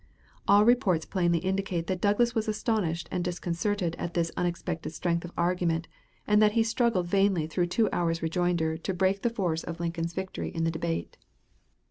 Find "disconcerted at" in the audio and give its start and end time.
3.23-4.15